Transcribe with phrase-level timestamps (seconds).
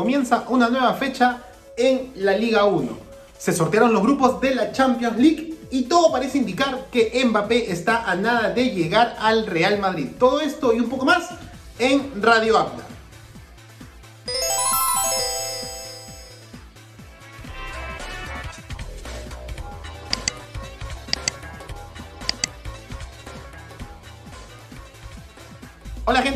[0.00, 1.42] comienza una nueva fecha
[1.76, 2.88] en la Liga 1.
[3.36, 8.10] Se sortearon los grupos de la Champions League y todo parece indicar que Mbappé está
[8.10, 10.06] a nada de llegar al Real Madrid.
[10.18, 11.28] Todo esto y un poco más
[11.78, 12.86] en Radio Abda.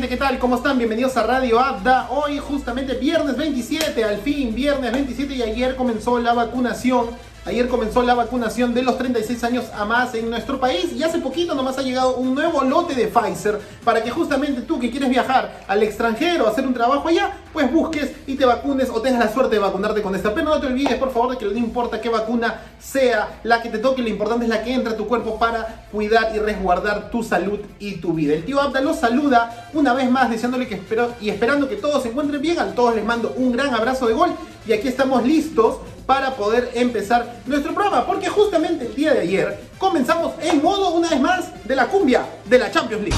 [0.09, 0.37] ¿Qué tal?
[0.37, 0.77] ¿Cómo están?
[0.77, 2.09] Bienvenidos a Radio Abda.
[2.11, 7.07] Hoy justamente viernes 27, al fin viernes 27 y ayer comenzó la vacunación
[7.47, 11.19] Ayer comenzó la vacunación de los 36 años a más en nuestro país y hace
[11.19, 15.09] poquito nomás ha llegado un nuevo lote de Pfizer para que justamente tú que quieres
[15.09, 19.31] viajar al extranjero, hacer un trabajo allá, pues busques y te vacunes o tengas la
[19.31, 20.33] suerte de vacunarte con esta.
[20.33, 23.69] Pero no te olvides, por favor, de que no importa qué vacuna sea la que
[23.69, 27.11] te toque, lo importante es la que entra a tu cuerpo para cuidar y resguardar
[27.11, 28.33] tu salud y tu vida.
[28.33, 32.01] El tío Abda los saluda una vez más, deseándole que espero y esperando que todos
[32.01, 32.57] se encuentren bien.
[32.57, 34.31] A todos les mando un gran abrazo de gol
[34.67, 39.59] y aquí estamos listos para poder empezar nuestro programa, porque justamente el día de ayer
[39.77, 43.15] comenzamos en modo una vez más de la cumbia de la Champions League.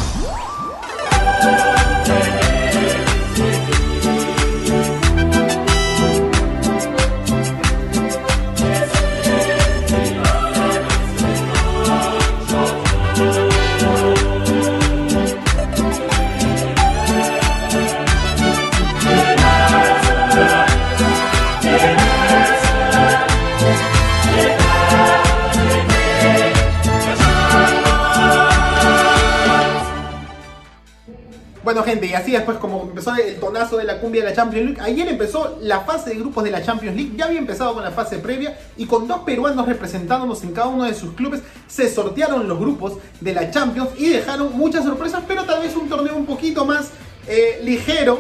[32.28, 35.58] Así después como empezó el tonazo de la cumbia de la Champions League, ayer empezó
[35.62, 38.60] la fase de grupos de la Champions League, ya había empezado con la fase previa
[38.76, 42.98] y con dos peruanos representándonos en cada uno de sus clubes, se sortearon los grupos
[43.22, 46.90] de la Champions y dejaron muchas sorpresas, pero tal vez un torneo un poquito más
[47.28, 48.20] eh, ligero,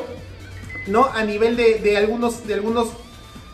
[0.88, 1.04] ¿no?
[1.14, 2.88] A nivel de, algunos, de algunos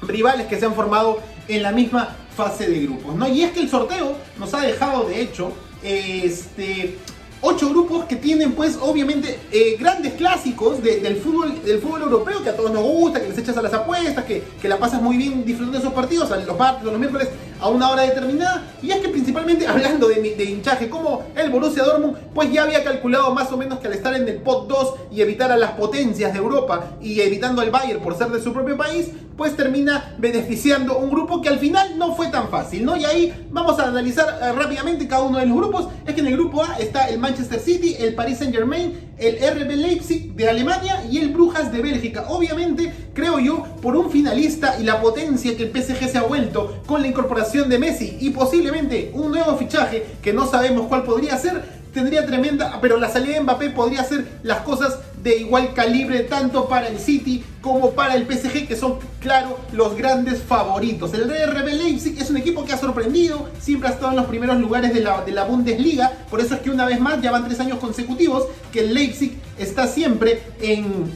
[0.04, 3.28] rivales que se han formado en la misma fase de grupos, ¿no?
[3.28, 5.52] Y es que el sorteo nos ha dejado, de hecho,
[5.82, 6.96] este
[7.44, 12.50] ocho grupos que tienen pues obviamente eh, grandes clásicos del, fútbol, del fútbol europeo que
[12.50, 15.18] a todos nos gusta, que les echas a las apuestas, que, que la pasas muy
[15.18, 17.28] bien disfrutando de esos partidos, los martes o los miércoles
[17.64, 18.64] a una hora determinada.
[18.82, 23.34] Y es que principalmente hablando de, hinchaje, como el Borussia Dortmund pues ya había calculado
[23.34, 26.34] más o menos que al estar en el pot 2 y evitar a las potencias
[26.34, 30.98] de Europa y evitando al Bayern por ser de su propio país, pues termina beneficiando
[30.98, 32.96] un grupo que al final no fue tan fácil, ¿no?
[32.96, 35.88] Y ahí vamos a analizar eh, rápidamente cada uno de los grupos.
[36.06, 39.36] Es que en el grupo A está el Manchester City, el Paris Saint Germain, el
[39.36, 42.26] RB Leipzig de Alemania y el Brujas de Bélgica.
[42.30, 46.82] Obviamente, creo yo, por un finalista y la potencia que el PSG se ha vuelto
[46.86, 51.38] con la incorporación de Messi y posiblemente un nuevo fichaje que no sabemos cuál podría
[51.38, 56.22] ser, tendría tremenda, pero la salida de Mbappé podría hacer las cosas de igual calibre
[56.22, 61.14] tanto para el City como para el PSG, que son, claro, los grandes favoritos.
[61.14, 64.60] El RB Leipzig es un equipo que ha sorprendido, siempre ha estado en los primeros
[64.60, 67.46] lugares de la, de la Bundesliga, por eso es que una vez más, ya van
[67.46, 71.12] tres años consecutivos, que el Leipzig está siempre en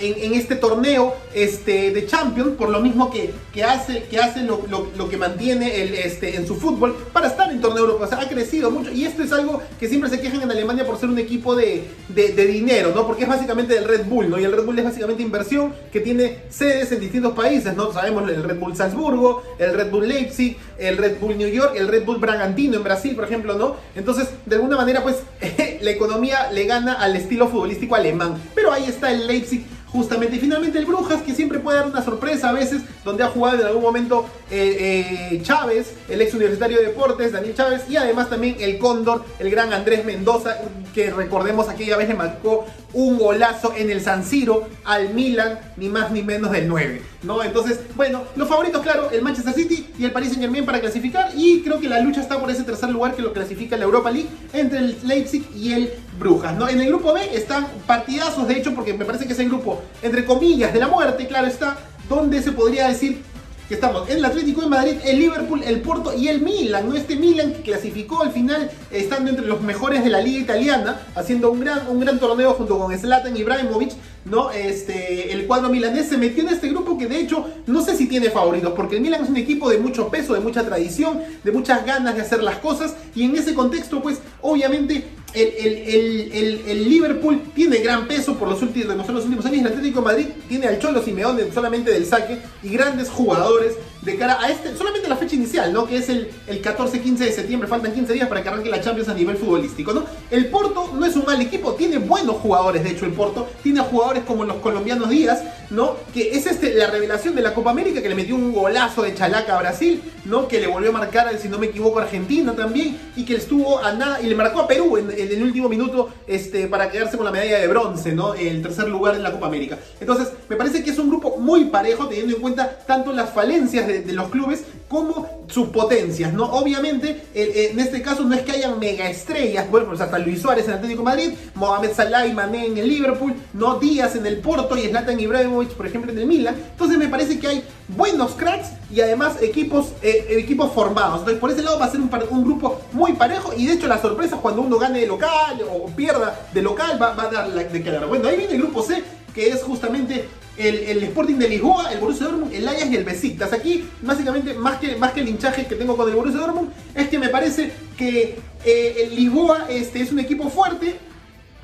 [0.00, 4.64] en, este torneo este, de Champions, por lo mismo que, que hace, que hace lo,
[4.68, 8.06] lo, que mantiene el, este, en su fútbol para estar en torneo europeo.
[8.06, 10.84] O sea, ha crecido mucho y esto es algo que siempre se quejan en Alemania
[10.84, 13.06] por ser un equipo de, de, dinero, ¿no?
[13.06, 14.38] Porque es básicamente del Red Bull, ¿no?
[14.38, 17.92] Y el Red Bull es básicamente inversión que tiene sedes en distintos países, ¿no?
[17.92, 21.88] Sabemos el Red Bull Salzburgo, el Red Bull Leipzig, el Red Bull New York, el
[21.88, 23.76] Red Bull Bragantino en Brasil, por ejemplo, ¿no?
[23.94, 25.16] Entonces, de alguna manera, pues,
[25.80, 28.40] la economía le gana al estilo futbolístico alemán.
[28.54, 30.36] Pero ahí está el Leipzig justamente.
[30.36, 33.60] Y finalmente el Brujas, que siempre puede dar una sorpresa a veces, donde ha jugado
[33.60, 38.28] en algún momento eh, eh, Chávez, el ex universitario de deportes, Daniel Chávez, y además
[38.28, 40.58] también el Cóndor, el gran Andrés Mendoza,
[40.92, 45.88] que recordemos aquella vez le marcó un golazo en el San Siro al Milan, ni
[45.88, 47.02] más ni menos del 9.
[47.24, 47.42] ¿no?
[47.42, 51.30] Entonces, bueno, los favoritos, claro, el Manchester City y el Paris Saint Germain para clasificar.
[51.34, 54.10] Y creo que la lucha está por ese tercer lugar que lo clasifica la Europa
[54.10, 56.56] League entre el Leipzig y el Brujas.
[56.56, 56.68] ¿no?
[56.68, 59.82] En el grupo B están partidazos, de hecho, porque me parece que es el grupo,
[60.02, 63.22] entre comillas, de la muerte, claro está, donde se podría decir
[63.68, 66.94] que estamos en el Atlético de Madrid, el Liverpool, el Porto y el Milan, ¿no?
[66.94, 71.50] Este Milan que clasificó al final estando entre los mejores de la liga italiana, haciendo
[71.50, 73.92] un gran, un gran torneo junto con Zlatan Ibrahimovic,
[74.26, 74.50] ¿no?
[74.50, 78.06] Este, el cuadro milanés se metió en este grupo que de hecho no sé si
[78.06, 81.52] tiene favoritos, porque el Milan es un equipo de mucho peso, de mucha tradición, de
[81.52, 87.78] muchas ganas de hacer las cosas, y en ese contexto, pues, obviamente el, Liverpool tiene
[87.78, 89.60] gran peso por los últimos, los últimos años.
[89.60, 94.38] El Atlético Madrid tiene al Cholo Simeone solamente del saque y grandes jugadores de cara
[94.40, 95.86] a este, solamente la fecha inicial, ¿no?
[95.86, 99.08] Que es el, el 14-15 de septiembre, faltan 15 días para que arranque la Champions
[99.08, 100.04] a nivel futbolístico, ¿no?
[100.30, 103.80] El Porto no es un mal equipo, tiene buenos jugadores, de hecho el Porto, tiene
[103.80, 105.96] jugadores como los colombianos Díaz, ¿no?
[106.12, 109.14] Que es este, la revelación de la Copa América, que le metió un golazo de
[109.14, 110.48] chalaca a Brasil, ¿no?
[110.48, 113.78] Que le volvió a marcar, si no me equivoco, a Argentina también, y que estuvo
[113.78, 117.26] a nada, y le marcó a Perú en, el último minuto este, para quedarse con
[117.26, 118.34] la medalla de bronce, ¿no?
[118.34, 119.78] El tercer lugar en la Copa América.
[120.00, 123.86] Entonces, me parece que es un grupo muy parejo, teniendo en cuenta tanto las falencias
[123.86, 126.44] de, los clubes como sus potencias, ¿no?
[126.44, 130.68] Obviamente, en este caso no es que hayan mega estrellas, bueno, pues hasta Luis Suárez
[130.68, 134.76] en Atlético Madrid, Mohamed Salah y Mané en el Liverpool, no Díaz en el Porto
[134.76, 136.56] y Zlatan Ibrahimovic, por ejemplo, en el Milan.
[136.70, 141.20] Entonces me parece que hay buenos cracks y además equipos, eh, equipos formados.
[141.20, 144.02] Entonces por ese lado va a ser un, grupo muy parejo y de hecho las
[144.02, 147.82] sorpresas cuando uno gane de local o pierda de local va, a dar la, de
[147.82, 148.06] quedar.
[148.06, 149.02] Bueno, ahí viene el grupo C
[149.34, 153.52] que es justamente el, Sporting de Lisboa, el Borussia Dortmund, el Ajax y el Besiktas.
[153.52, 157.08] Aquí, básicamente, más que, más que el hinchaje que tengo con el Borussia Dortmund, es
[157.08, 160.96] que me parece que eh, el Lisboa este, es un equipo fuerte,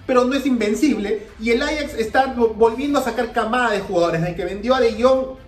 [0.06, 1.26] pero no es invencible.
[1.40, 4.20] Y el Ajax está volviendo a sacar camada de jugadores.
[4.20, 5.38] Desde que vendió a De Jong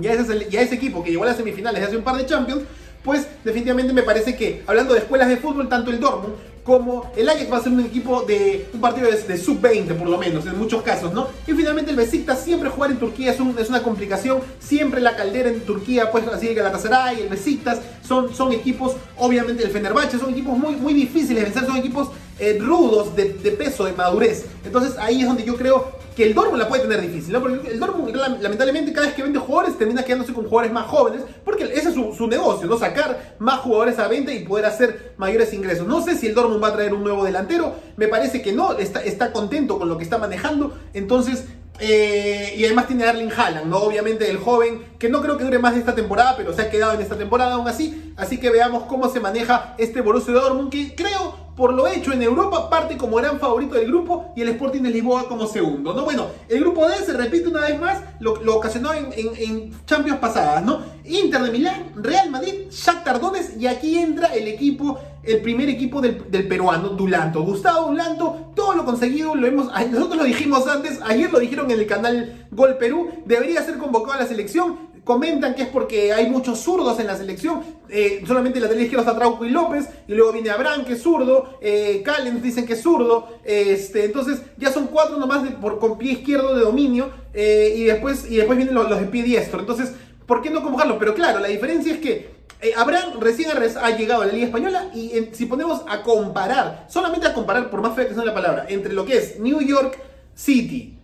[0.00, 2.62] y a ese, equipo que llegó a las semifinales hace un par de Champions,
[3.02, 6.34] pues definitivamente me parece que, hablando de escuelas de fútbol, tanto el Dortmund
[6.64, 10.16] como el Ajax va a ser un equipo de un partido de, sub-20 por lo
[10.16, 11.28] menos, en muchos casos, ¿no?
[11.46, 15.50] Y finalmente el Besiktas siempre jugar en Turquía es, es, una complicación, siempre la caldera
[15.50, 20.30] en Turquía, pues así el Galatasaray, el Besiktas, son, son equipos, obviamente el Fenerbahce, son
[20.30, 22.08] equipos muy, muy difíciles de vencer, son equipos
[22.38, 24.46] eh, rudos de, peso, de madurez.
[24.64, 27.40] Entonces ahí es donde yo creo que el Dortmund la puede tener difícil, ¿no?
[27.40, 31.22] Porque el Dortmund, lamentablemente, cada vez que vende jugadores, termina quedándose con jugadores más jóvenes,
[31.44, 32.78] porque ese es su, negocio, ¿no?
[32.78, 35.86] Sacar más jugadores a venta y poder hacer mayores ingresos.
[35.86, 38.74] No sé si el Dortmund va a traer un nuevo delantero, me parece que no,
[38.78, 41.44] está, está contento con lo que está manejando, entonces
[41.80, 43.78] eh, y además tiene a Erling Haaland, ¿no?
[43.78, 46.70] Obviamente el joven, que no creo que dure más de esta temporada, pero se ha
[46.70, 48.14] quedado en esta temporada aún así.
[48.16, 52.22] Así que veamos cómo se maneja este Borussia Dortmund, que creo por lo hecho en
[52.22, 56.04] Europa, parte como gran favorito del grupo y el Sporting de Lisboa como segundo, ¿no?
[56.04, 60.64] Bueno, el grupo D se repite una vez más, lo, ocasionó en, en, Champions pasadas,
[60.64, 60.80] ¿no?
[61.04, 66.00] Inter de Milán, Real Madrid, Shakhtar Donetsk y aquí entra el equipo, el primer equipo
[66.00, 66.16] del,
[66.48, 67.42] peruano, Dulanto.
[67.42, 71.78] Gustavo Dulanto, todo lo conseguido, lo hemos, nosotros lo dijimos antes, ayer lo dijeron en
[71.78, 76.30] el canal Gol Perú, debería ser convocado a la selección, Comentan que es porque hay
[76.30, 77.62] muchos zurdos en la selección.
[77.90, 79.86] Eh, solamente la tele izquierda está Trauco y López.
[80.08, 81.58] Y luego viene Abraham, que es zurdo.
[81.60, 83.28] Eh, Callens dicen que es zurdo.
[83.44, 87.10] Este, entonces ya son cuatro nomás por, con pie izquierdo de dominio.
[87.34, 89.60] Eh, y, después, y después vienen los, de pie diestro.
[89.60, 89.92] Entonces,
[90.26, 90.98] ¿por qué no convocarlo?
[90.98, 92.32] Pero claro, la diferencia es que
[92.74, 97.34] Abraham recién ha llegado a la Liga Española y si ponemos a comparar, solamente a
[97.34, 99.98] comparar, por más fea que sea la palabra, entre lo que es New York
[100.34, 100.96] City,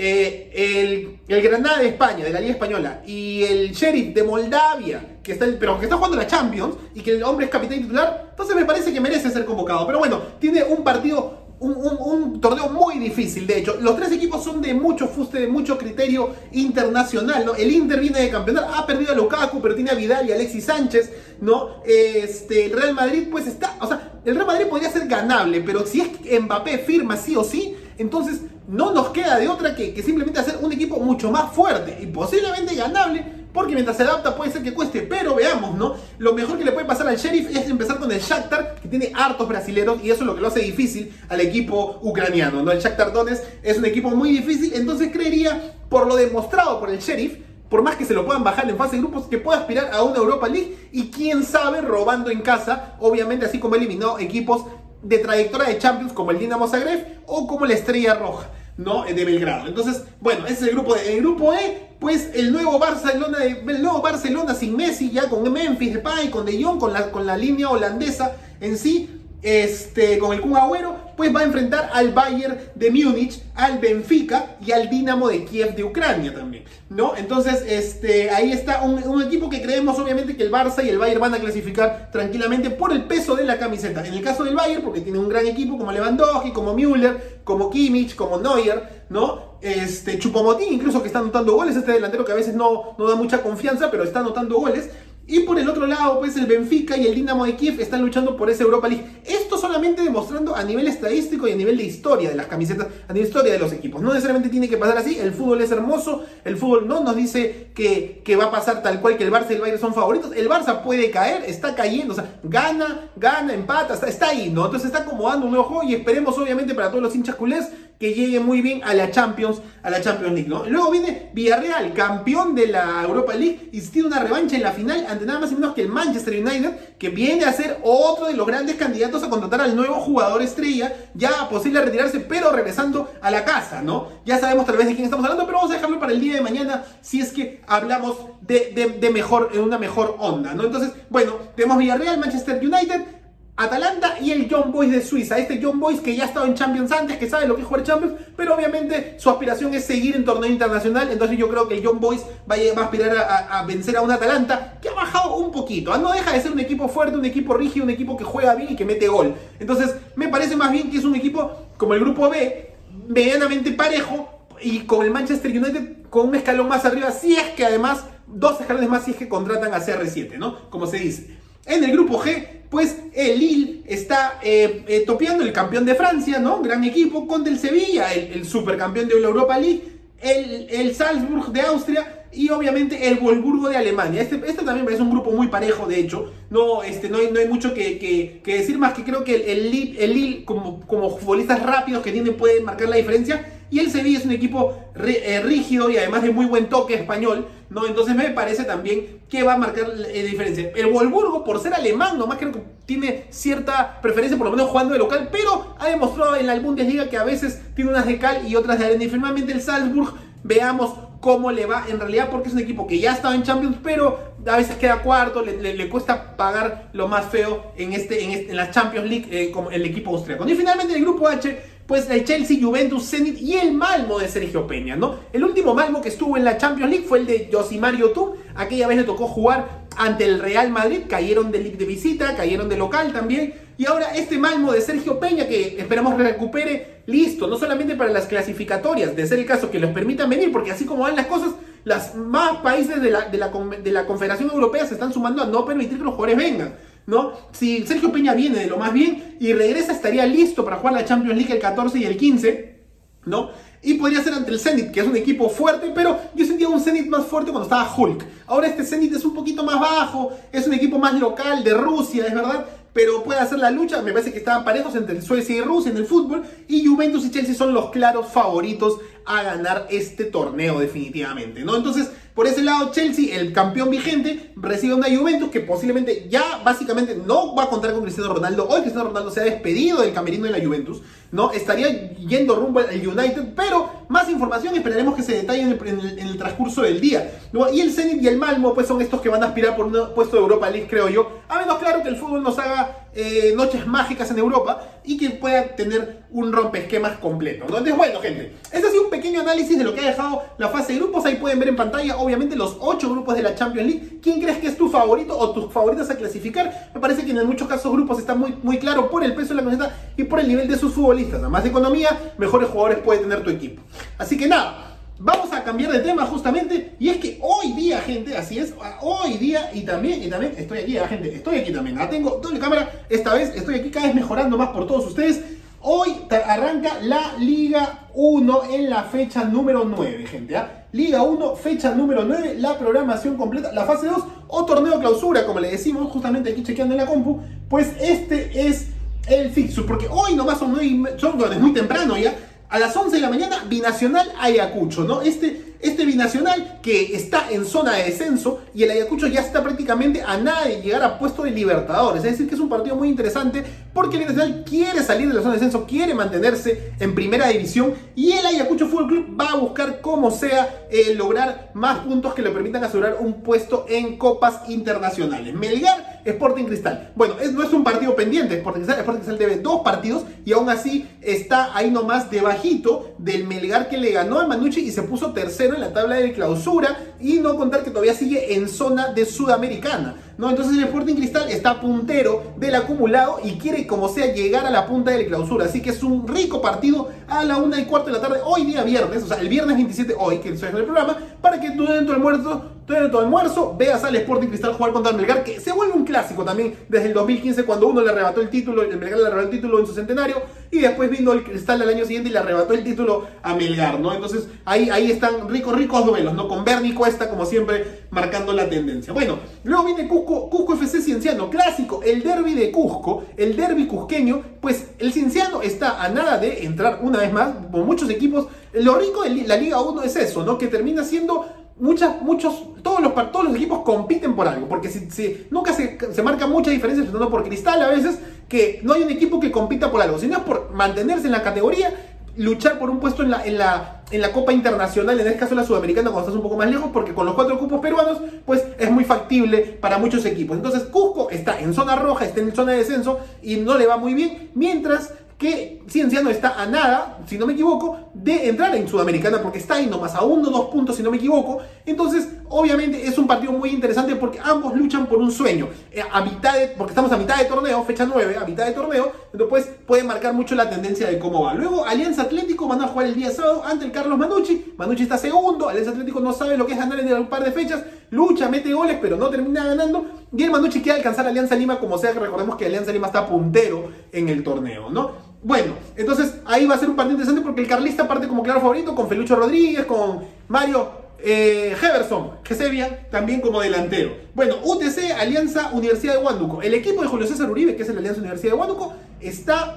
[0.00, 5.18] eh, el, el, Granada de España, de la Liga Española, y el Sheriff de Moldavia,
[5.22, 8.28] que está, pero que está jugando la Champions, y que el hombre es capitán titular,
[8.30, 9.84] entonces me parece que merece ser convocado.
[9.86, 13.76] Pero bueno, tiene un partido un, torneo muy difícil, de hecho.
[13.80, 17.54] Los tres equipos son de mucho fuste, de mucho criterio internacional, ¿no?
[17.54, 20.64] El Inter viene de campeonar, ha perdido a Lukaku, pero tiene a Vidal y Alexis
[20.64, 21.82] Sánchez, ¿no?
[21.84, 25.84] Este, el Real Madrid, pues está, o sea, el Real Madrid podría ser ganable, pero
[25.86, 30.00] si es que Mbappé firma sí o sí, entonces no nos queda de otra que,
[30.02, 34.52] simplemente hacer un equipo mucho más fuerte y posiblemente ganable, porque mientras se adapta puede
[34.52, 35.94] ser que cueste, pero veamos, ¿no?
[36.18, 39.10] Lo mejor que le puede pasar al Sheriff es empezar con el Shakhtar, que tiene
[39.14, 42.70] hartos brasileros, y eso es lo que lo hace difícil al equipo ucraniano, ¿no?
[42.70, 46.98] El Shakhtar Donetsk es un equipo muy difícil, entonces creería, por lo demostrado por el
[46.98, 47.38] Sheriff,
[47.70, 50.02] por más que se lo puedan bajar en fase de grupos, que pueda aspirar a
[50.02, 54.64] una Europa League y quién sabe robando en casa, obviamente así como eliminó equipos
[55.02, 58.48] de trayectoria de Champions como el Dinamo Zagreb o como la Estrella Roja.
[58.78, 59.04] ¿No?
[59.04, 59.66] de Belgrado.
[59.66, 63.82] Entonces, bueno, ese es el grupo de, el grupo E, pues el nuevo Barcelona, el
[63.82, 67.36] nuevo Barcelona sin Messi, ya con Memphis, Depay, con De Jong, con la, con la
[67.36, 72.58] línea holandesa en sí, este, con el Kun Agüero, pues va a enfrentar al Bayern
[72.74, 77.16] de Múnich, al Benfica y al Dinamo de Kiev de Ucrania también, ¿no?
[77.16, 81.20] Entonces, este, ahí está un, equipo que creemos obviamente que el Barça y el Bayern
[81.20, 84.06] van a clasificar tranquilamente por el peso de la camiseta.
[84.06, 87.70] En el caso del Bayern, porque tiene un gran equipo como Lewandowski, como Müller, como
[87.70, 89.58] Kimmich, como Neuer, ¿no?
[89.60, 93.16] Este, Chupomotín incluso que está anotando goles, este delantero que a veces no, no da
[93.16, 94.88] mucha confianza, pero está anotando goles.
[95.30, 98.34] Y por el otro lado, pues el Benfica y el Dinamo de Kiev están luchando
[98.34, 99.20] por esa Europa League.
[99.26, 103.12] Esto solamente demostrando a nivel estadístico y a nivel de historia de las camisetas, a
[103.12, 104.00] nivel de historia de los equipos.
[104.00, 105.18] No necesariamente tiene que pasar así.
[105.18, 106.24] El fútbol es hermoso.
[106.46, 109.50] El fútbol no nos dice que, que va a pasar tal cual que el Barça
[109.50, 110.32] y el Bayern son favoritos.
[110.34, 112.14] El Barça puede caer, está cayendo.
[112.14, 114.64] O sea, gana, gana, empata, está, ahí, ¿no?
[114.64, 117.68] Entonces está acomodando un juego y esperemos, obviamente, para todos los hinchas culés
[117.98, 120.64] que llegue muy bien a la Champions, a la Champions League, ¿no?
[120.66, 125.04] Luego viene Villarreal, campeón de la Europa League, y tiene una revancha en la final
[125.26, 128.46] nada más y menos que el Manchester United, que viene a ser otro de los
[128.46, 133.44] grandes candidatos a contratar al nuevo jugador estrella, ya posible retirarse, pero regresando a la
[133.44, 134.08] casa, ¿no?
[134.24, 136.34] Ya sabemos tal vez de quién estamos hablando, pero vamos a dejarlo para el día
[136.34, 140.64] de mañana si es que hablamos de, de mejor, en una mejor onda, ¿no?
[140.64, 143.17] Entonces, bueno, tenemos Villarreal, Manchester United,
[143.58, 145.36] Atalanta y el John Boys de Suiza.
[145.36, 147.66] Este John Boys que ya ha estado en Champions antes, que sabe lo que es
[147.66, 151.10] jugar Champions, pero obviamente su aspiración es seguir en torneo internacional.
[151.10, 153.16] Entonces yo creo que el John Boys va a, aspirar
[153.50, 155.92] a, vencer a un Atalanta que ha bajado un poquito.
[155.92, 158.54] Ah, no deja de ser un equipo fuerte, un equipo rígido, un equipo que juega
[158.54, 159.34] bien y que mete gol.
[159.58, 162.74] Entonces me parece más bien que es un equipo como el grupo B,
[163.08, 167.64] medianamente parejo y con el Manchester United con un escalón más arriba, si es que
[167.64, 170.70] además dos escalones más si es que contratan a CR7, ¿no?
[170.70, 171.38] Como se dice.
[171.68, 176.38] En el grupo G, pues el Lille está eh, eh, topeando el campeón de Francia,
[176.38, 176.62] ¿no?
[176.62, 179.82] Gran equipo, con el Sevilla, el, supercampeón de la Europa League,
[180.20, 184.22] el, el, Salzburg de Austria y obviamente el Wolfsburgo de Alemania.
[184.22, 186.32] Este, este también es un grupo muy parejo, de hecho.
[186.50, 190.04] No, este, no, hay, no hay mucho que, decir más que creo que el, Lille,
[190.04, 193.57] el Lille como, como futbolistas rápidos que tienen pueden marcar la diferencia.
[193.70, 197.46] Y el Sevilla es un equipo eh, rígido y además de muy buen toque español,
[197.70, 197.86] ¿no?
[197.86, 200.70] Entonces me parece también que va a marcar la eh, diferencia.
[200.74, 204.94] El Wolfsburgo, por ser alemán, nomás creo que tiene cierta preferencia, por lo menos jugando
[204.94, 208.48] de local, pero ha demostrado en la Bundesliga que a veces tiene unas de cal
[208.48, 209.04] y otras de arena.
[209.04, 212.98] Y finalmente el Salzburg, veamos cómo le va en realidad, porque es un equipo que
[212.98, 217.72] ya estaba en Champions, pero a veces queda cuarto, le, cuesta pagar lo más feo
[217.76, 220.48] en, este, en, este, la Champions League eh, como el equipo austriaco.
[220.48, 221.58] Y finalmente el grupo H,
[221.88, 225.14] pues el Chelsea, Juventus, Zenit y el Malmo de Sergio Peña, ¿no?
[225.32, 228.86] El último Malmo que estuvo en la Champions League fue el de Josimario Tu, aquella
[228.86, 233.14] vez le tocó jugar ante el Real Madrid, cayeron de, de visita, cayeron de local
[233.14, 238.12] también, y ahora este Malmo de Sergio Peña que esperamos recupere, listo, no solamente para
[238.12, 241.26] las clasificatorias, de ser el caso que los permitan venir, porque así como van las
[241.26, 241.52] cosas,
[241.84, 245.46] las más países de la, de la, de la Confederación Europea se están sumando a
[245.46, 246.74] no permitir que los jugadores vengan.
[247.08, 247.32] ¿No?
[247.52, 251.06] Si Sergio Peña viene de lo más bien y regresa, estaría listo para jugar la
[251.06, 252.80] Champions League el 14 y el 15,
[253.24, 253.48] ¿no?
[253.80, 256.80] Y podría ser ante el Zenit, que es un equipo fuerte, pero yo sentía un
[256.80, 258.26] Zenit más fuerte cuando estaba Hulk.
[258.46, 262.26] Ahora este Zenit es un poquito más bajo, es un equipo más local, de Rusia,
[262.26, 264.02] es verdad, pero puede hacer la lucha.
[264.02, 266.44] Me parece que estaban parejos entre Suecia y Rusia en el fútbol.
[266.66, 268.98] Y Juventus y Chelsea son los claros favoritos
[269.28, 271.76] a ganar este torneo definitivamente, ¿no?
[271.76, 277.16] Entonces, por ese lado, Chelsea, el campeón vigente, recibe una Juventus que posiblemente ya básicamente
[277.16, 278.68] no va a contar con Cristiano Ronaldo.
[278.68, 281.50] Hoy Cristiano Ronaldo se ha despedido del camerino de la Juventus, ¿no?
[281.50, 286.82] Estaría yendo rumbo al United, pero más información esperaremos que se detalle en el, transcurso
[286.82, 287.28] del día.
[287.72, 290.14] Y el Zenit y el Malmo, pues son estos que van a aspirar por un
[290.14, 291.40] puesto de Europa League, creo yo.
[291.48, 295.30] A menos claro que el fútbol nos haga eh, noches mágicas en Europa y que
[295.30, 297.64] pueda tener un rompesquemas completo.
[297.66, 300.68] Entonces, bueno, gente, este ha sido un pequeño análisis de lo que ha dejado la
[300.68, 301.24] fase de grupos.
[301.24, 304.18] Ahí pueden ver en pantalla, obviamente, los 8 grupos de la Champions League.
[304.22, 306.90] ¿Quién crees que es tu favorito o tus favoritos a clasificar?
[306.94, 309.54] Me parece que en muchos casos grupos está muy, muy claro por el peso de
[309.54, 311.40] la camiseta y por el nivel de sus futbolistas.
[311.40, 313.80] Más economía, mejores jugadores puede tener tu equipo.
[314.18, 314.87] Así que nada.
[315.20, 319.36] Vamos a cambiar de tema justamente y es que hoy día, gente, así es, hoy
[319.38, 322.60] día y también, y también estoy aquí, ah, gente, estoy aquí también, ah, tengo doble
[322.60, 325.42] cámara, esta vez estoy aquí cada vez mejorando más por todos ustedes.
[325.80, 330.56] Hoy arranca la Liga 1 en la fecha número 9, gente.
[330.56, 330.86] ¿ah?
[330.92, 335.58] Liga 1, fecha número 9, la programación completa, la fase 2 o torneo clausura, como
[335.58, 337.40] le decimos justamente aquí chequeando en la compu.
[337.68, 338.88] Pues este es
[339.28, 340.76] el fixture, porque hoy nomás son,
[341.16, 342.34] son es muy temprano ya
[342.68, 345.22] a las 11 de la mañana, Binacional Ayacucho, ¿no?
[345.22, 350.22] Este, este Binacional que está en zona de descenso y el Ayacucho ya está prácticamente
[350.22, 352.24] a nada de llegar a puesto de Libertadores.
[352.24, 355.40] Es decir, que es un partido muy interesante porque el Binacional quiere salir de la
[355.40, 359.56] zona de descenso, quiere mantenerse en primera división y el Ayacucho Fútbol Club va a
[359.56, 364.68] buscar como sea eh, lograr más puntos que le permitan asegurar un puesto en copas
[364.68, 365.54] internacionales.
[365.54, 367.10] Melgar Sporting Cristal.
[367.14, 369.00] Bueno, es, no es un partido pendiente, Sporting Cristal.
[369.00, 373.98] Sporting Cristal debe dos partidos y aún así está ahí nomás debajito del Melgar que
[373.98, 377.56] le ganó a Manucci y se puso tercero en la tabla de clausura y no
[377.56, 380.14] contar que todavía sigue en zona de Sudamericana.
[380.36, 380.50] ¿no?
[380.50, 384.86] Entonces el Sporting Cristal está puntero del acumulado y quiere como sea llegar a la
[384.86, 385.66] punta de la clausura.
[385.66, 388.64] Así que es un rico partido a la una y cuarto de la tarde, hoy
[388.64, 391.84] día viernes, o sea, el viernes 27, hoy que es el programa, para que tú
[391.84, 395.60] dentro del muerto en tu almuerzo, veas al Sporting Cristal jugar contra el Melgar, que
[395.60, 398.96] se vuelve un clásico también desde el 2015 cuando uno le arrebató el título, el
[398.96, 400.36] Melgar le arrebató el título en su centenario
[400.70, 403.98] y después vino el Cristal al año siguiente y le arrebató el título a Melgar,
[404.00, 404.14] ¿no?
[404.14, 406.48] Entonces ahí, ahí están ricos, ricos duelos, ¿no?
[406.48, 409.12] Con Bernie Cuesta como siempre marcando la tendencia.
[409.12, 414.42] Bueno, luego viene Cusco, Cusco FC Cienciano, clásico, el derby de Cusco, el derby cusqueño,
[414.60, 418.46] pues el Cienciano está a nada de entrar una vez más, como muchos equipos.
[418.72, 420.58] Lo rico de la Liga 1 es eso, ¿no?
[420.58, 421.46] Que termina siendo
[421.80, 426.22] muchas, muchos, todos los, todos los equipos compiten por algo, porque si, nunca se, se,
[426.22, 428.18] marca mucha diferencia, sobre por cristal a veces,
[428.48, 431.42] que no hay un equipo que compita por algo, sino es por mantenerse en la
[431.42, 431.92] categoría,
[432.36, 435.54] luchar por un puesto en la, en la, en la Copa Internacional, en este caso
[435.54, 438.64] la Sudamericana, cuando estás un poco más lejos, porque con los cuatro cupos peruanos, pues
[438.78, 440.56] es muy factible para muchos equipos.
[440.56, 443.96] Entonces, Cusco está en zona roja, está en zona de descenso y no le va
[443.96, 448.88] muy bien, mientras que Cienciano está a nada, si no me equivoco, de entrar en
[448.88, 451.58] Sudamericana porque está ahí nomás a uno o dos puntos, si no me equivoco.
[451.86, 455.68] Entonces, obviamente es un partido muy interesante porque ambos luchan por un sueño.
[455.92, 459.12] Eh, a mitad porque estamos a mitad de torneo, fecha 9, a mitad de torneo,
[459.32, 461.54] entonces puede marcar mucho la tendencia de cómo va.
[461.54, 464.74] Luego, Alianza Atlético van a jugar el día sábado ante el Carlos Manucci.
[464.76, 467.52] Manucci está segundo, Alianza Atlético no sabe lo que es ganar en un par de
[467.52, 470.04] fechas, lucha, mete goles, pero no termina ganando.
[470.36, 473.26] Y el Manucci quiere alcanzar a Alianza Lima como sea, recordemos que Alianza Lima está
[473.26, 475.27] puntero en el torneo, ¿no?
[475.42, 478.60] Bueno, entonces ahí va a ser un partido interesante porque el carlista parte como claro
[478.60, 480.90] favorito con Felucho Rodríguez, con Mario
[481.20, 484.12] eh, Heverson, que se veía también como delantero.
[484.34, 486.60] Bueno, UTC, Alianza Universidad de Huánuco.
[486.60, 489.76] El equipo de Julio César Uribe, que es el Alianza Universidad de Huánuco, está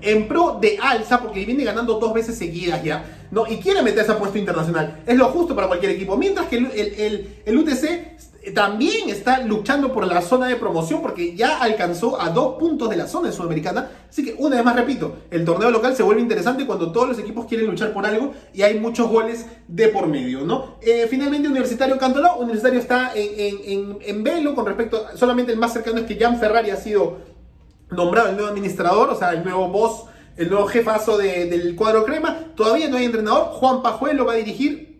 [0.00, 3.46] en pro de alza porque viene ganando dos veces seguidas ya, ¿no?
[3.46, 5.02] Y quiere meterse a puesto internacional.
[5.06, 6.16] Es lo justo para cualquier equipo.
[6.16, 6.56] Mientras que
[7.46, 8.14] el UTC
[8.52, 12.96] también está luchando por la zona de promoción porque ya alcanzó a dos puntos de
[12.96, 13.90] la zona sudamericana.
[14.08, 17.18] Así que una vez más repito, el torneo local se vuelve interesante cuando todos los
[17.18, 20.76] equipos quieren luchar por algo y hay muchos goles de por medio, ¿no?
[20.82, 26.06] Eh, finalmente Universitario Cantolao, Universitario está en, velo con respecto, solamente el más cercano es
[26.06, 27.18] que Jan Ferrari ha sido
[27.90, 30.04] nombrado el nuevo administrador, o sea, el nuevo boss,
[30.36, 32.36] el nuevo jefazo del cuadro crema.
[32.54, 34.94] Todavía no hay entrenador, Juan Pajuelo va a dirigir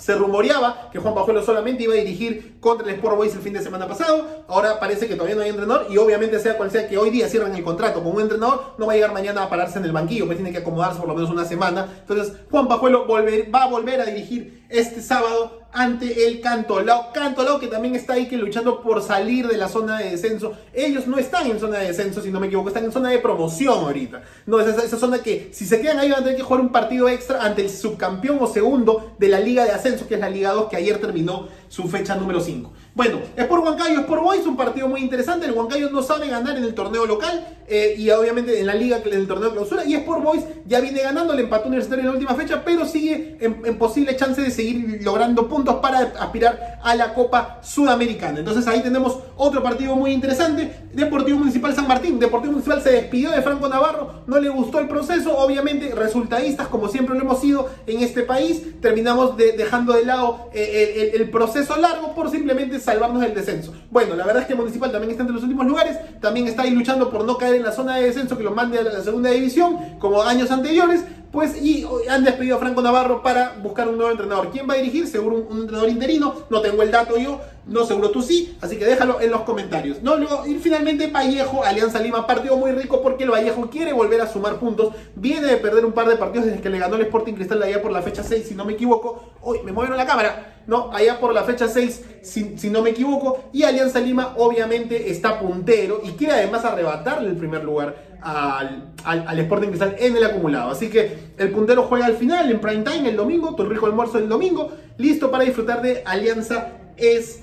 [0.00, 3.52] se rumoreaba que Juan Pajuelo solamente iba a dirigir contra el Sport Boys el fin
[3.52, 4.44] de semana pasado.
[4.48, 7.28] Ahora parece que todavía no hay entrenador y obviamente sea cual sea que hoy día
[7.28, 9.92] cierren el contrato con un entrenador, no va a llegar mañana a pararse en el
[9.92, 11.88] banquillo, pues tiene que acomodarse por lo menos una semana.
[12.00, 17.12] Entonces Juan Pajuelo va a volver a dirigir este sábado ante el Cantolao.
[17.12, 20.52] Cantolao que también está ahí que luchando por salir de la zona de descenso.
[20.72, 23.18] Ellos no están en zona de descenso, si no me equivoco, están en zona de
[23.18, 24.22] promoción ahorita.
[24.46, 26.60] No, es esa, esa zona que si se quedan ahí van a tener que jugar
[26.60, 30.20] un partido extra ante el subcampeón o segundo de la Liga de Ascenso, que es
[30.20, 32.70] la Liga 2, que ayer terminó su fecha número 5.
[33.00, 35.46] Bueno, es por Huancayo, es por Boys, un partido muy interesante.
[35.46, 39.00] El Huancayo no sabe ganar en el torneo local eh, y obviamente en la liga,
[39.02, 39.86] en el torneo clausura.
[39.86, 42.84] Y es por Boys ya viene ganando, le empató Universitario en la última fecha, pero
[42.84, 48.40] sigue en, posible chance de seguir logrando puntos para aspirar a la Copa Sudamericana.
[48.40, 50.70] Entonces ahí tenemos otro partido muy interesante.
[50.92, 52.18] Deportivo Municipal San Martín.
[52.18, 55.38] Deportivo Municipal se despidió de Franco Navarro, no le gustó el proceso.
[55.38, 61.12] Obviamente, resultadistas, como siempre lo hemos sido en este país, terminamos dejando de lado eh,
[61.14, 63.72] el proceso largo por simplemente salvarnos del descenso.
[63.90, 66.70] Bueno, la verdad es que Municipal también está entre los últimos lugares, también está ahí
[66.70, 69.30] luchando por no caer en la zona de descenso que lo mande a la segunda
[69.30, 74.10] división, como años anteriores, pues y han despedido a Franco Navarro para buscar un nuevo
[74.10, 74.50] entrenador.
[74.50, 75.06] ¿Quién va a dirigir?
[75.06, 78.84] Seguro un, entrenador interino, no tengo el dato yo, no seguro tú sí, así que
[78.84, 80.02] déjalo en los comentarios.
[80.02, 84.20] No, luego, y finalmente Vallejo, Alianza Lima, partido muy rico porque el Vallejo quiere volver
[84.20, 87.02] a sumar puntos, viene de perder un par de partidos desde que le ganó el
[87.02, 89.30] Sporting Cristal allá por la fecha 6, si no me equivoco.
[89.42, 92.90] Hoy me movieron la cámara, no, allá por la fecha 6, si, si no me
[92.90, 98.89] equivoco, y Alianza Lima obviamente está puntero y quiere además arrebatarle el primer lugar al,
[99.04, 100.70] al, Sporting Cristal en el acumulado.
[100.70, 104.18] Así que el puntero juega al final, en prime time, el domingo, tu rico almuerzo
[104.18, 107.40] el domingo, listo para disfrutar de Alianza es...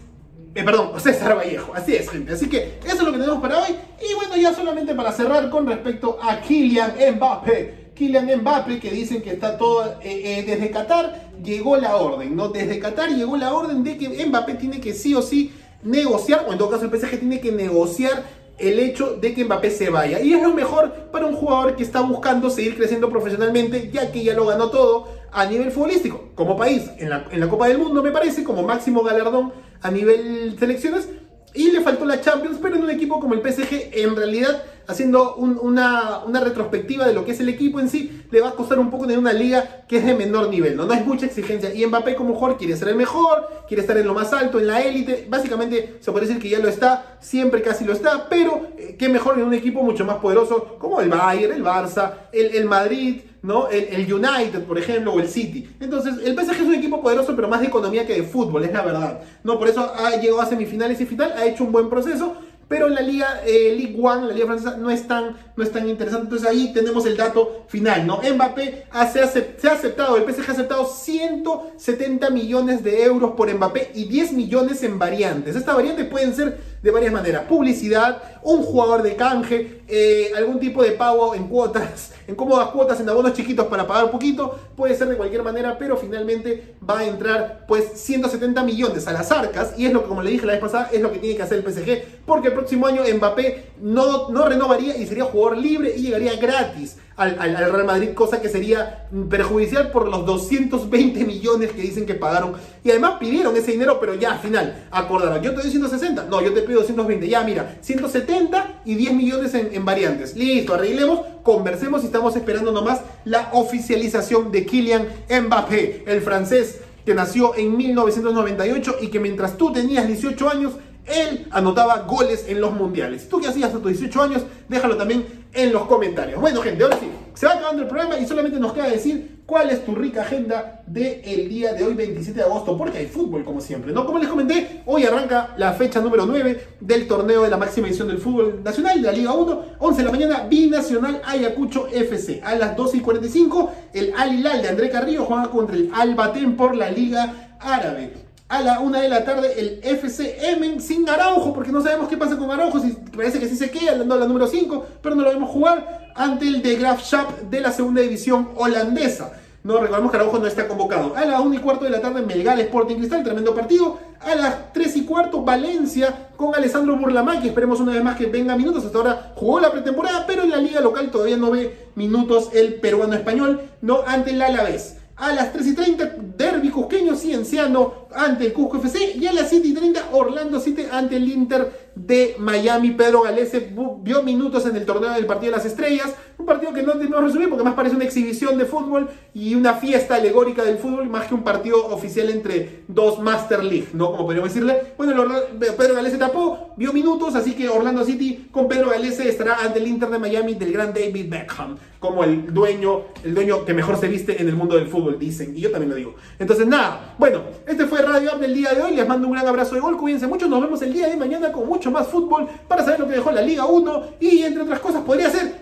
[0.56, 2.34] Eh, perdón, César Vallejo, así es gente.
[2.34, 3.76] Así que eso es lo que tenemos para hoy.
[4.02, 7.92] Y bueno, ya solamente para cerrar con respecto a Kylian Mbappé.
[7.94, 12.50] Kylian Mbappé, que dicen que está todo eh, eh, desde Qatar, llegó la orden, ¿no?
[12.50, 15.52] Desde Qatar llegó la orden de que Mbappé tiene que sí o sí
[15.84, 18.24] negociar, o en todo caso el PSG tiene que negociar
[18.58, 20.20] el hecho de que Mbappé se vaya.
[20.20, 24.24] Y es lo mejor para un jugador que está buscando seguir creciendo profesionalmente, ya que
[24.24, 28.12] ya lo ganó todo a nivel futbolístico, como país, en la, Copa del Mundo me
[28.12, 31.10] parece, como máximo galardón a nivel selecciones
[31.54, 35.36] y le faltó la Champions, pero en un equipo como el PSG, en realidad, haciendo
[35.36, 38.90] una, retrospectiva de lo que es el equipo en sí, le va a costar un
[38.90, 40.86] poco tener una liga que es de menor nivel, ¿no?
[40.86, 41.74] No hay mucha exigencia.
[41.74, 44.68] Y Mbappé como jugador quiere ser el mejor, quiere estar en lo más alto, en
[44.68, 45.28] la élite.
[45.30, 49.10] Básicamente se puede decir que ya lo está, siempre casi lo está, pero eh, qué
[49.10, 53.22] mejor en un equipo mucho más poderoso como el Bayern, el Barça, el, el Madrid,
[53.48, 53.70] ¿no?
[53.70, 55.70] El, United, por ejemplo, o el City.
[55.80, 58.74] Entonces, el PSG es un equipo poderoso, pero más de economía que de fútbol, es
[58.74, 59.22] la verdad.
[59.44, 59.58] ¿no?
[59.58, 62.36] Por eso ha llegado a semifinales y final, ha hecho un buen proceso.
[62.68, 65.88] Pero la Liga eh, League One, la Liga Francesa, no es, tan, no es tan
[65.88, 66.26] interesante.
[66.26, 68.20] Entonces ahí tenemos el dato final, ¿no?
[68.22, 74.06] Mbappé se, ha aceptado, el PSG ha aceptado 170 millones de euros por Mbappé y
[74.06, 75.56] 10 millones en variantes.
[75.56, 77.44] Estas variantes pueden ser de varias maneras.
[77.44, 83.00] Publicidad, un jugador de canje, eh, algún tipo de pago en cuotas, en cómodas cuotas,
[83.00, 87.06] en abonos chiquitos para pagar poquito, puede ser de cualquier manera, pero finalmente va a
[87.06, 90.54] entrar pues 170 millones a las arcas y es lo que, como le dije la
[90.54, 93.72] vez pasada, es lo que tiene que hacer el PSG, porque el próximo año Mbappé
[93.82, 98.48] no, no renovaría y sería jugador libre y llegaría gratis al, Real Madrid, cosa que
[98.48, 102.54] sería perjudicial por los 220 millones que dicen que pagaron.
[102.84, 106.42] Y además pidieron ese dinero, pero ya al final acordaron, yo te doy 160, no,
[106.42, 110.36] yo te pido 220, ya mira, 170 y 10 millones en, en variantes.
[110.36, 117.16] Listo, arreglemos, conversemos y estamos esperando nomás la oficialización de Kylian Mbappé, el francés que
[117.16, 120.74] nació en 1998 y que mientras tú tenías 18 años,
[121.08, 123.30] él anotaba goles en los mundiales.
[123.30, 124.44] ¿Tú qué hacías a tus 18 años?
[124.68, 126.40] Déjalo también en los comentarios.
[126.40, 129.70] Bueno, gente, ahora sí, se va acabando el programa y solamente nos queda decir cuál
[129.70, 133.62] es tu rica agenda del día de hoy, 27 de agosto, porque hay fútbol, como
[133.62, 134.06] siempre, ¿no?
[134.06, 138.10] Como les comenté, hoy arranca la fecha número 9 del torneo de la máxima edición
[138.10, 142.42] del fútbol nacional, de la Liga 1, 11 de la mañana, Binacional Ayacucho FC.
[142.44, 146.16] A las 12 y 45, el Al Hilal de André Carrillo juega contra el Al
[146.56, 151.72] por la Liga Árabe a la una de la tarde el FCM sin Araujo, porque
[151.72, 154.48] no sabemos qué pasa con Araujo, si parece que sí se queda, dando la número
[154.48, 159.34] 5, pero no lo vemos jugar ante el de Graafschap de la segunda división holandesa.
[159.64, 161.14] No, recordemos que Araujo no está convocado.
[161.18, 164.00] A la 1 y cuarto de la tarde, Melgar Sporting Cristal, tremendo partido.
[164.22, 168.28] A las 3 y cuarto, Valencia con Alessandro Burlamá, que esperemos una vez más que
[168.28, 168.86] venga minutos.
[168.86, 172.76] Hasta ahora jugó la pretemporada, pero en la liga local todavía no ve minutos el
[172.76, 174.96] peruano español, no ante el Alavés.
[175.18, 179.18] A las 3 y 30, Derby Cusqueño Cienciano ante el Cusco FC.
[179.18, 182.92] Y a las 7 y 30, Orlando City ante el Inter de Miami.
[182.92, 186.14] Pedro Galese vio minutos en el torneo del Partido de las Estrellas.
[186.38, 189.74] Un partido que no, no resumí porque más parece una exhibición de fútbol y una
[189.74, 194.12] fiesta alegórica del fútbol más que un partido oficial entre dos Master League, ¿no?
[194.12, 194.94] Como podríamos decirle.
[194.98, 195.26] Bueno,
[195.60, 199.88] Pedro Galese tapó, vio minutos, así que Orlando City con Pedro Galese estará ante el
[199.88, 204.08] Inter de Miami del gran David Beckham como el dueño, el dueño que mejor se
[204.08, 205.56] viste en el mundo del fútbol, dicen.
[205.56, 206.16] Y yo también lo digo.
[206.40, 208.96] Entonces, nada, bueno, este fue Radio Up del día de hoy.
[208.96, 209.98] Les mando un gran abrazo de gol.
[209.98, 210.48] Cuídense mucho.
[210.48, 213.42] Nos vemos el día de mañana con más fútbol para saber lo que dejó la
[213.42, 215.56] Liga 1 y, entre otras cosas, podría ser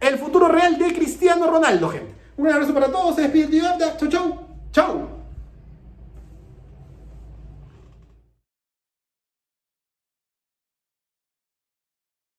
[0.00, 2.14] el futuro real de Cristiano Ronaldo, gente.
[2.36, 3.14] Un abrazo para todos.
[3.16, 3.60] Se despide
[3.98, 4.38] Chau, chau.
[4.72, 5.13] Chau.